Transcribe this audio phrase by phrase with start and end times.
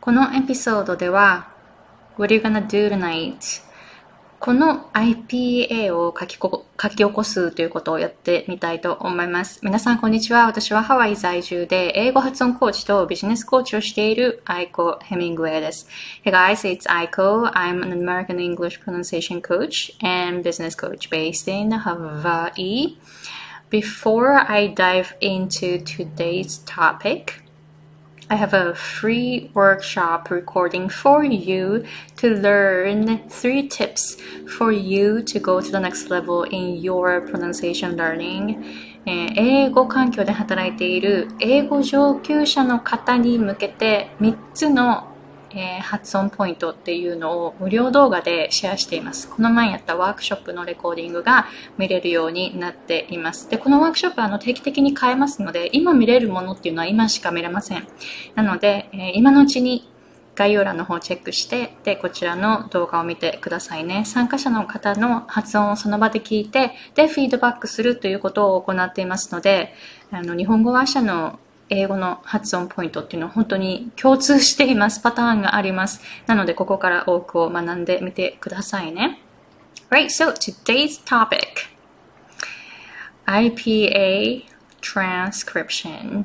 [0.00, 1.50] このエピソードでは
[2.16, 3.62] What are you gonna do tonight?
[4.38, 9.60] この IPA を書きこ書き起こすということをやってみたいと思います。
[9.62, 10.46] 皆さん、こんにちは。
[10.46, 15.86] 私はハワイ在住で英語発音コーチとビジネスコーチをしているアイコ・ヘミングウェイです。
[16.24, 17.52] Hey guys, it's Aiko.
[17.52, 22.96] I'm an American English pronunciation coach and business coach based in Hawaii.
[23.68, 27.49] Before I dive into today's topic,
[28.32, 31.84] I have a free workshop recording for you
[32.18, 34.16] to learn three tips
[34.56, 38.62] for you to go to the next level in your pronunciation learning.
[39.04, 45.09] 英語環境で働いている英語上級者の方に向けて3つの
[45.52, 49.28] えー、発音ポイントっていうのを無料動画でシェアしています。
[49.28, 51.46] この前やったワークショップのレコーディングが
[51.78, 53.50] 見れるようになっています。
[53.50, 57.86] で、このワークショップはあの定期的に変えますので、今見れるものっていうのは今しか見れません。
[58.34, 59.90] なので、えー、今のうちに
[60.40, 64.04] 概要欄の方をチェックして、で、こちらの動画を見てくださいね。
[64.06, 69.74] 参加者の方の発音をその場で聞いて、で、フィードバックするということを行っていますので、
[70.10, 71.38] あの、日本語話者の
[71.70, 75.00] 英語の発音ポイントっていうのは本当に共通しています。
[75.00, 76.02] パターンがあります。
[76.26, 79.20] なので、ここから多くを学んでみてくださいね。
[79.88, 81.70] Right, so today's topic
[83.26, 84.44] IPA
[84.80, 86.24] transcription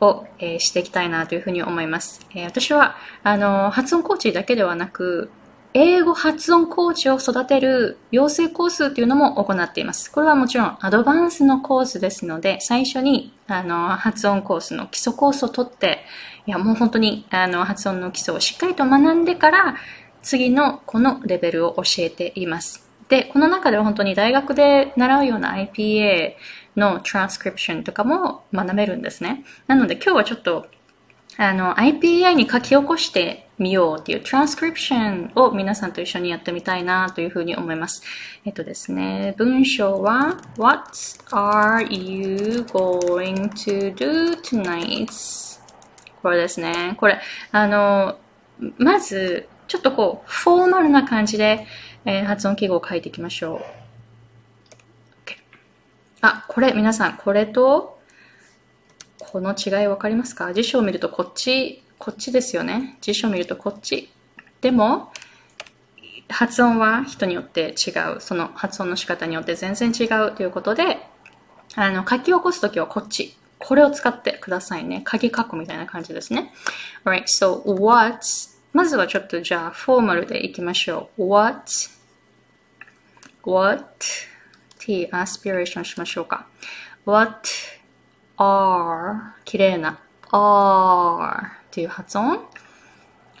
[0.00, 2.26] を、えー、していきたいなというふうに思います。
[2.34, 5.30] えー、私はあの発音コーチだけではなく
[5.78, 10.10] 英語発音コーチを育てる養成コースっていうのも行っています。
[10.10, 16.06] これはもちろんアドバンスのコースですので、最初にあの発音コースの基礎コースを取って、
[16.46, 19.76] いやもう本当にあの発音の基礎をしっかりと学んでから、
[20.22, 22.88] 次のこのレベルを教えています。
[23.10, 26.36] で、この中では本当に大学で習うような IPA
[26.76, 29.44] のトランスクリプションとかも学べるんですね。
[29.66, 30.68] なので今日はちょっと
[31.38, 38.02] あの IPA に書き起こしてみようっていうトランスクリプションを皆さんと一緒にやってみたいなというふうに思います。
[38.44, 40.90] えっとですね、文章は What
[41.30, 45.60] are you going to do tonight?
[46.22, 46.96] これですね。
[46.98, 47.20] これ、
[47.52, 48.18] あの、
[48.78, 51.66] まず、ちょっとこう、フォーマルな感じで、
[52.04, 53.60] えー、発音記号を書いていきましょう。
[56.22, 57.95] あ、これ、皆さん、これと、
[59.36, 60.54] この違い分かりますか？
[60.54, 62.96] 辞書を見るとこっちこっちですよね。
[63.02, 64.08] 辞書を見るとこっち。
[64.62, 65.12] でも、
[66.30, 68.20] 発音は人によって違う。
[68.20, 71.06] その発音の仕方によって全然違うということで、
[71.74, 73.36] あの、書き起こすときはこっち。
[73.58, 75.02] これを使ってくださいね。
[75.04, 76.54] 鍵括弧みたいな感じですね。
[77.04, 78.20] Alright, so what?
[78.72, 81.26] まずはちょっとじゃあ、フォーマルでいきましょう。
[81.26, 81.60] what?
[83.44, 83.84] what?
[84.78, 86.46] t アスピレーションしましょうか。
[87.04, 87.46] what
[88.37, 89.99] are 綺麗な
[90.31, 92.39] are っていう発音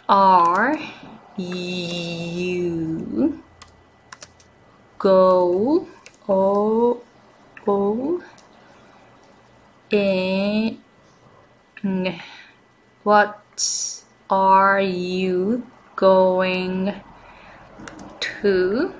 [0.07, 0.77] are
[1.37, 3.39] you
[4.99, 5.87] go
[6.27, 7.01] o
[7.65, 8.19] o
[9.89, 10.79] in
[13.03, 13.35] what
[14.29, 15.63] are you
[15.95, 16.93] going
[18.19, 18.93] to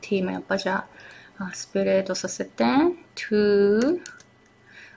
[0.00, 0.86] t もやっぱじゃ
[1.38, 2.64] あスプレートさせて
[3.14, 4.00] to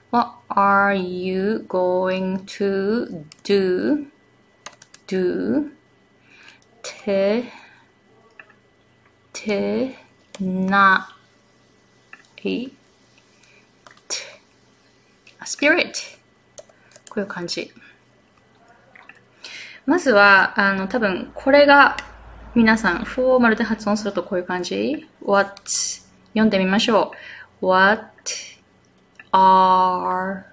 [0.09, 4.07] What are you going to do?
[5.07, 5.71] Do
[6.81, 7.51] t
[9.33, 9.95] t
[10.39, 11.01] not
[12.35, 12.73] t
[15.43, 16.17] spirit
[17.09, 17.71] こういう感じ。
[19.85, 21.95] まずは、あの、多分、これが、
[22.53, 25.07] 皆さん、フォーマルで発音するとこういう感じ。
[25.21, 25.53] what?
[26.33, 27.13] 読んでみましょ
[27.61, 27.67] う。
[27.67, 28.07] what
[29.31, 30.45] are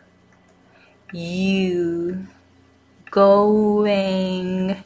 [1.13, 2.27] you
[3.11, 4.77] going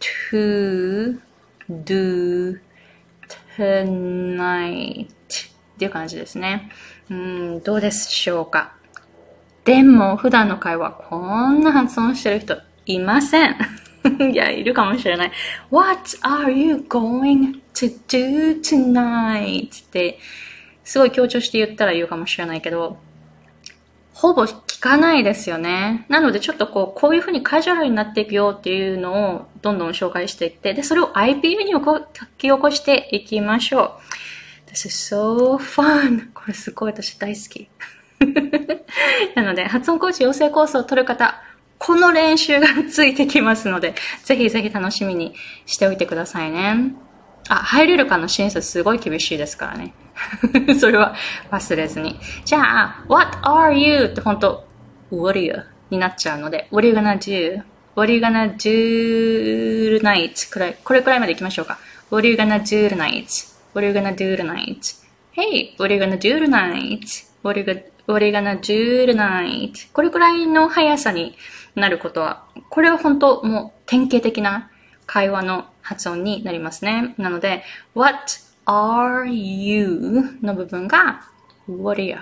[0.00, 1.20] to
[1.68, 2.60] do
[3.56, 5.08] tonight?
[5.08, 6.70] っていう感じですね。
[7.10, 8.74] うん、どうでしょうか？
[9.64, 13.56] でも、普段の会話、こんな発音してる人いません。
[14.32, 15.32] いや、いるかもしれない。
[15.70, 19.84] What are you going to do tonight?
[19.84, 20.18] って
[20.86, 22.96] すごい強調して言ったら言うかもしれないけど、
[24.14, 26.06] ほぼ聞かないですよね。
[26.08, 32.06] なのでちょっとこう、こういうふうにカジュアルになっていくよっていうのをどんどん紹介していって、で、それを IPA に書
[32.38, 33.98] き起こしていきましょ
[34.68, 34.70] う。
[34.70, 36.32] This is so fun!
[36.32, 37.68] これすごい私大好き。
[39.34, 41.42] なので、発音コーチ養成コースを取る方、
[41.78, 45.34] この練習がついてきますので、ぜひぜひ楽しみに
[45.66, 46.94] しておいてくださいね。
[47.48, 49.92] あ、入れるかの審査すごい厳しいですからね。
[50.78, 51.14] それは
[51.50, 52.18] 忘れずに。
[52.44, 54.06] じゃあ、What are you?
[54.06, 54.66] って本当
[55.10, 55.64] What are you?
[55.90, 57.62] になっちゃうので、What are you gonna do?
[57.94, 60.50] What are you gonna do tonight?
[60.50, 61.78] くらい、これくらいまで行きましょうか。
[62.10, 66.38] What are you gonna do tonight?What are you gonna do tonight?Hey, what are you gonna do
[66.38, 69.92] tonight?What are you gonna, what are you gonna do tonight?
[69.92, 71.36] これくらいの速さに
[71.74, 74.70] なることは、これは本当もう典型的な
[75.06, 77.14] 会話の発音になりますね。
[77.18, 77.62] なので、
[77.94, 78.18] What
[78.66, 81.22] are you の部分が
[81.68, 82.16] What are you?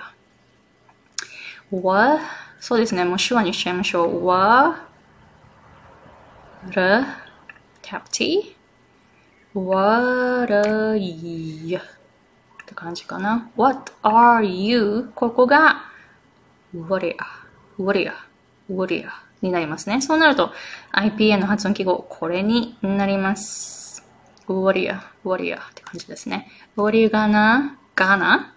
[1.71, 2.21] What?
[2.59, 3.05] そうですね。
[3.05, 4.25] もう手話にしちゃいましょう。
[4.25, 4.79] What?
[6.71, 7.05] る
[7.81, 8.55] tap t
[9.53, 11.77] What are you?
[11.77, 11.81] っ
[12.65, 13.49] て感じかな。
[13.55, 15.11] What are you?
[15.15, 15.85] ここが
[16.73, 17.15] What are you?
[17.77, 18.11] What are you?
[18.69, 19.09] What are you?
[19.41, 20.01] になりますね。
[20.01, 20.51] そうなると
[20.91, 23.84] IPA の発音記号、これになります。
[24.47, 24.93] What are you?
[25.23, 25.55] What are you?
[25.55, 26.49] って感じですね。
[26.75, 27.75] What are you gonna?
[27.95, 28.55] gonna?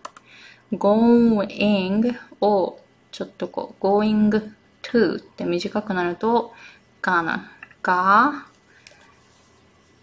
[0.72, 2.78] going を
[3.10, 4.52] ちょっとこう going
[4.82, 6.52] to って短くなると
[7.02, 7.40] gonna
[7.82, 8.46] が、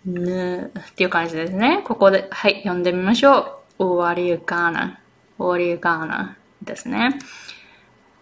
[0.06, 1.82] ぬっていう感じですね。
[1.86, 3.84] ここで、はい、読んでみましょう。
[3.84, 6.36] What are you gonna?What are you gonna?
[6.62, 7.20] ですね。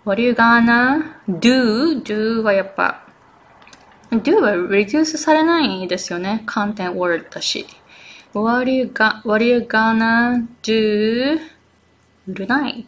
[0.05, 3.02] What are you gonna do?do はやっぱ、
[4.21, 6.43] do は reduce されないですよね。
[6.45, 7.65] content word だし。
[8.33, 11.39] What are you, ga what are you gonna do
[12.27, 12.85] tonight?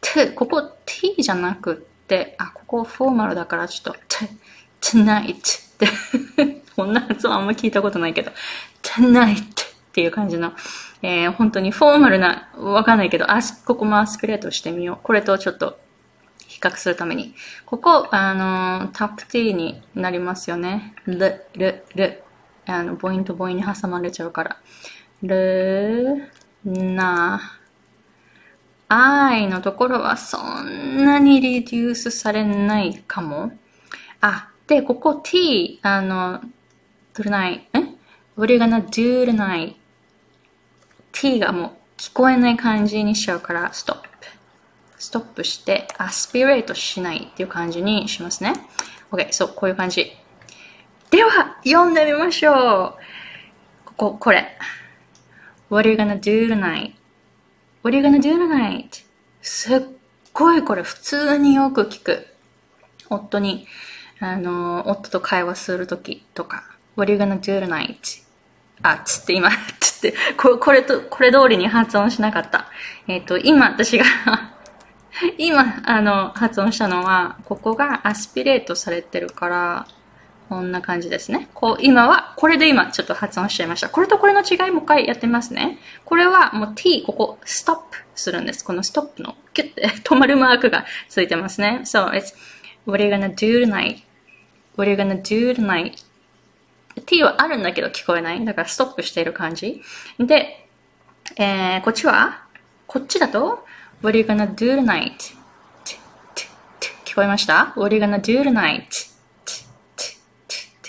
[0.00, 1.76] t ここ t じゃなくっ
[2.06, 4.26] て、あ、ここフォーマルだからちょっと t,
[4.80, 5.38] tonight っ
[5.78, 8.32] て こんな発音あんま聞いたことないけど、
[8.82, 9.46] tonight っ
[9.92, 10.52] ていう感じの、
[11.02, 14.98] えー、本当にフォーマルな、わかんないけど、あここもアスピレートしてみよう。
[15.02, 15.78] これとちょっと
[16.50, 17.32] 比較するために。
[17.64, 20.94] ここ、あの、タップ t になりますよね。
[21.06, 22.24] る、る、る。
[22.66, 24.56] あの、母音と母音に挟まれちゃうから。
[25.22, 26.28] る、
[26.64, 27.40] な、
[28.88, 33.52] I のところはそんなにリデュースされないかも。
[34.20, 36.40] あ、で、ここ t、あの、
[37.14, 37.78] tonight、え
[38.34, 39.76] ?What are you gonna do tonight?
[41.12, 44.08] t がもう聞こえない感じにしちゃうから、ストップ。
[45.00, 48.52] ストップして、アスピレートしないっていう感じにしますね。
[49.10, 50.12] OK、そう、こういう感じ。
[51.10, 52.94] では、読んでみましょう。
[53.86, 54.56] ここ、これ。
[55.70, 59.04] What are you gonna do tonight?What are you gonna do tonight?
[59.42, 59.80] すっ
[60.32, 62.26] ごいこれ普通によく聞く。
[63.08, 63.66] 夫に
[64.22, 66.64] あの、夫と会話するときとか、
[66.94, 68.22] What are you gonna do tonight?
[68.82, 69.50] あ、つって今、
[69.80, 72.66] つって、ここれと、これ通りに発音しなかった。
[73.08, 74.04] えっ、ー、と、今私が
[75.38, 79.86] 今、あの、発音したのは、ここがアスピレートされてるから、
[80.48, 81.48] こんな感じですね。
[81.54, 83.88] こう、今は、これで今ちょっと発音しちゃいました。
[83.88, 85.78] これとこれの違いもう一回やってみますね。
[86.04, 88.64] これはもう t、ここ、ストップするんです。
[88.64, 91.80] このストップの、キュッて 止まるマークがついてますね。
[91.84, 92.34] So, it's,
[92.86, 94.02] what are you gonna do tonight?
[94.76, 96.04] What are you gonna do tonight?
[97.06, 98.44] t はあるんだけど聞こえない。
[98.44, 99.82] だからストップしている感じ。
[100.18, 100.66] で、
[101.36, 102.44] えー、こっちは？
[102.86, 103.64] こっちだと？
[104.02, 105.34] What are you gonna do tonight?
[107.04, 109.10] 聞こえました ?What are you gonna do tonight?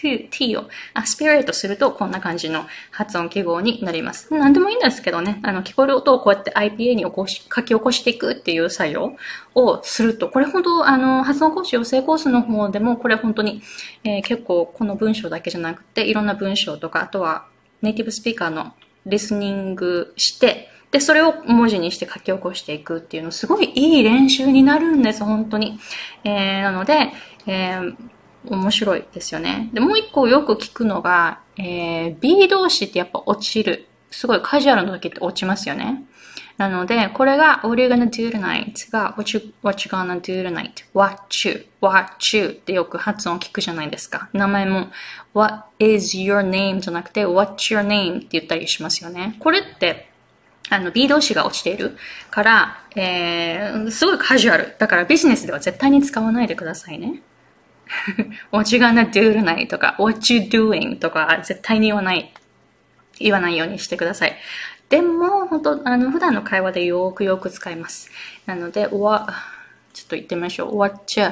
[0.01, 4.33] t をアスピレートするとこんな感じの発音記号になります。
[4.33, 9.17] 何でもいいんですけどね、あの、聞こえる音をこうやって IPA に起こし、書き起こしていくっていう作業
[9.55, 13.61] をすると、これ本当、あの、発音講師養成コースの方でも、これ本当に、
[14.05, 17.45] えー、結構この文章だけじゃなくて、いろんな文章とか、あとは
[17.81, 18.73] ネイティブスピーカーの
[19.05, 25.79] リスニングして、で、それを文字にして書き起こしていくっていうの、すごいいい練習になるんです、本当に。
[26.23, 27.11] えー、なので、
[27.47, 27.95] えー
[28.45, 29.69] 面白いですよね。
[29.73, 33.87] で、もう一個よく聞くのが、えー、B 同士ってやっぱ落ちる。
[34.09, 36.03] すごいカジュアルの時って落ちますよね。
[36.57, 38.91] なので、これが What are you gonna do tonight?
[38.91, 41.17] が What you, what you gonna do tonight?What
[41.47, 44.29] you, what you ってよく発音聞くじゃないですか。
[44.33, 44.87] 名前も
[45.33, 46.79] What is your name?
[46.81, 48.17] じゃなくて What's your name?
[48.17, 49.37] って言ったりしますよね。
[49.39, 50.10] これって
[50.71, 51.97] あの B 同士が落ちている
[52.29, 54.73] から、えー、すごいカジュアル。
[54.79, 57.21] だからビジネスでは絶対に使わないでくださいね。
[58.51, 62.33] what you gonna do tonight とか what you doing とか絶対に言わない、
[63.19, 64.37] 言わないようにしてください。
[64.87, 68.09] でも、本当あの、普段の会話でよくよく使います。
[68.45, 69.33] なので、what,
[69.93, 70.77] ちょっと言ってみましょう。
[70.77, 71.27] what you,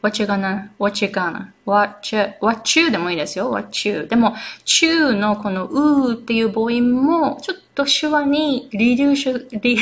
[0.00, 3.50] what you gonna, what you gonna, what you, what you でもいいですよ。
[3.50, 4.06] what you.
[4.06, 4.34] でも、
[4.82, 9.78] you のこのうーっていう母音も、ちょっと手話にリデューシュ、リ、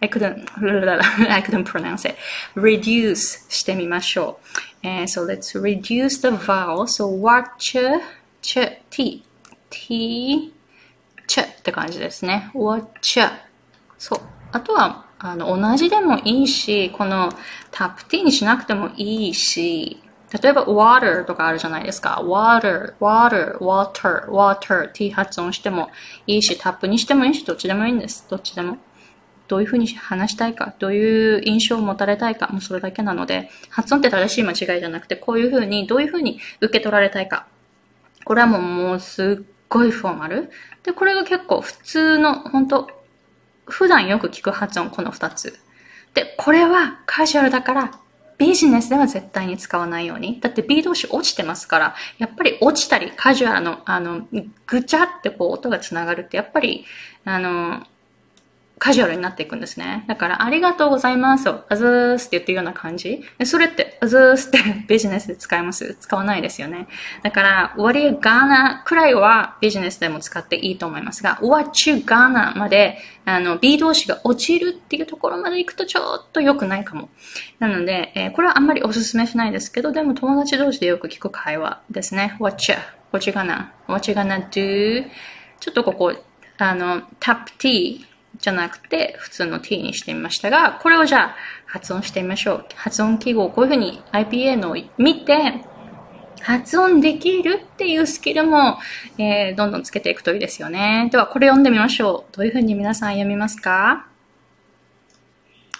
[0.00, 0.46] I couldn't,
[1.30, 2.16] I couldn't pronounce it.
[2.54, 4.38] reduce してみましょ
[4.84, 4.86] う。
[4.86, 6.86] And so let's reduce the vowel.
[6.86, 7.78] So watch,
[8.42, 9.24] ch, t,
[9.70, 10.52] t,
[11.26, 12.50] ch って感じですね。
[12.54, 13.26] watch.
[13.98, 14.20] そう。
[14.52, 17.32] あとは、あの、同じでもいいし、この
[17.70, 22.20] タップ t にしなくてもいいし、例えば water とかあるじゃないですか。
[22.22, 25.88] water, water, water, water, t 発音しても
[26.26, 28.26] いいし、タップにしてもいいし、どっちでもいいんです。
[28.28, 28.76] どっちでも。
[29.48, 37.46] どういうふうに話したいか、どういう印象を持たれたいか、もうそれだけなので、発音って正しい間違いじゃなくて、こういうふうに、どういうふうに受け取られたいか。
[38.26, 40.50] これはもう、もうすっごいフォーマル。
[40.82, 43.03] で、これが結構普通の、本当
[43.66, 45.58] 普段よく聞く発音、この二つ。
[46.14, 48.00] で、これはカジュアルだから、
[48.36, 50.40] ビジネスでは絶対に使わないように。
[50.40, 54.26] だって B 同士落ちてますから、やっぱり落ちたり、カジュアルの、あの、
[54.66, 56.84] ぐちゃってこう音が繋がるって、やっぱり、
[57.24, 57.86] あの、
[58.78, 60.04] カジュアルになっていくんですね。
[60.08, 63.22] だから、ありがとうございますを、あずーすって言ってるような感じ。
[63.44, 65.94] それって、あずーすって ビジネスで使います？
[66.00, 66.88] 使わないですよね。
[67.22, 77.08] だから、what you gonna くらいはビジネスでも使っていいと思いますが、what you gonna まで、あの、B 同士が落ちるっていうところまで行くとちょっと良くないかも。
[77.60, 82.36] なので、えー、これはあんまりおすすめしないですけど、でも友達同士でよく聞く会話ですね。
[82.40, 82.76] what you,
[83.12, 85.08] what you gonna, what you gonna do
[85.60, 86.12] ちょっとここ、
[86.58, 88.04] あの、tap t
[88.40, 91.36] じゃなくて普通の t にしてみましたが、これをじゃあ
[91.66, 92.66] 発音してみましょう。
[92.74, 95.64] 発音記号、こういうふうに IPA のを見て、
[96.44, 98.78] 発音できるっていうスキルも、
[99.16, 101.08] えー、どんどんつけていくといいですよね。
[101.10, 102.36] では、これ読んでみましょう。
[102.36, 104.06] どういうふうに皆さん読みますか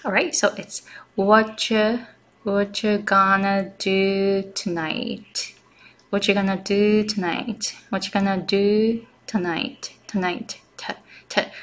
[0.04, 1.98] ?Alright, so it's what you,
[2.44, 5.54] what you gonna do tonight?
[6.10, 7.76] What you gonna do tonight?
[7.90, 9.92] What you gonna do tonight?
[10.06, 10.63] Tonight.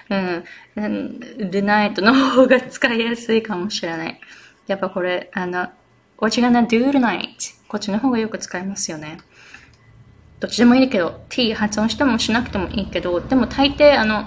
[0.09, 0.43] うん、
[0.75, 1.19] うん、
[1.51, 4.19] ルナイトの方が使いやすいかもしれない。
[4.67, 5.69] やっぱこれ、あの、
[6.19, 7.29] What you gonna do tonight?
[7.67, 9.17] こっちの方がよく使いますよね。
[10.39, 14.25] どっちでもいいけど、t 発音してもしなくてもいいけど、でも大抵、あの、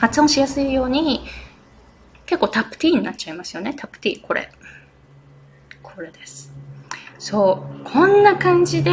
[0.00, 1.20] 発音しやすいように、
[2.26, 3.74] 結構タップ t になっちゃいますよね。
[3.74, 4.50] タップ t、これ。
[5.82, 6.52] これです。
[7.18, 7.84] そう。
[7.84, 8.92] こんな感じで、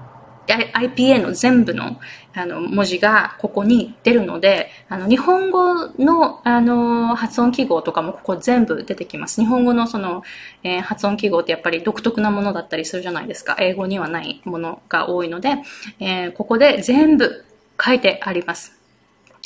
[0.46, 2.00] IPA の全部の
[2.34, 9.40] あの文字がここに出るので、あの日本語のあの発音記号とかもここ全部出てきます。
[9.40, 10.22] 日本語のその、
[10.62, 13.56] えー、発音記号ってやっぱり独特なものだったりするじゃないですか。
[13.58, 15.56] 英語にはないものが多いので、
[16.00, 17.44] えー、ここで全部
[17.84, 18.78] 書いてあります。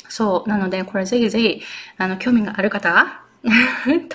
[0.09, 0.49] そう。
[0.49, 1.61] なので、これぜひぜひ、
[1.97, 3.26] あの、興味がある方は、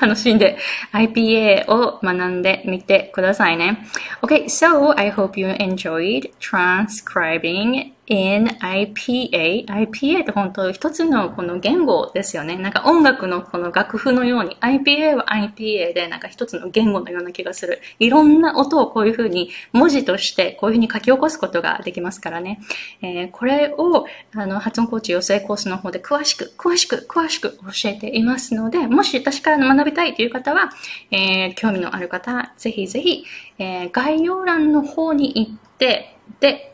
[0.01, 0.59] 楽しんで
[0.93, 3.87] IPA を学んでみてくださいね。
[4.23, 9.65] Okay, so I hope you enjoyed transcribing in IPA。
[9.65, 12.57] IPA って本当一つのこの言語ですよね。
[12.57, 17.81] なんか音楽のこの楽譜のように IPA は IPA でなんか一つの言語のような気がする。
[17.99, 22.61] いろんな音をこういうふうに文字としてこういうふうに書き起こすことができますからね。
[23.01, 30.71] えー、これをあの発音コーチ養成コースの方で詳しく、詳しく、詳しく教えていますので、もし私から学びたいという方は、
[31.11, 33.25] えー、興味のある方、ぜひぜひ、
[33.59, 36.72] えー、概要欄の方に行って、で、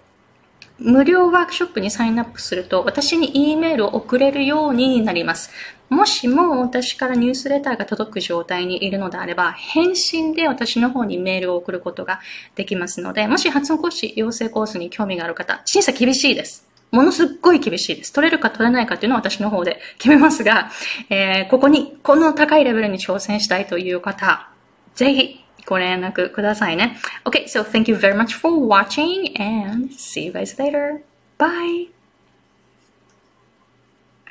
[0.78, 5.50] 無料ワークショップにサインアップすると、私に E メールを送れるようになります。
[5.88, 12.20] もしも私からニュースレターが届く状態にいるのであれば、返信で私の方にメールを送ることが
[12.54, 16.68] できますので、もし発音講師養成コースに興味がある方、審査厳しいです。
[16.90, 18.12] ものすっごい厳しいです。
[18.12, 20.70] 取れるか取れないかっていうのは私の方で決めますが、
[21.11, 24.49] えー、ここに、この高いレベルに挑戦したいという方、
[24.94, 26.96] ぜひご連絡くださいね。
[27.25, 31.02] Okay, so thank you very much for watching and see you guys later.
[31.37, 31.97] Bye!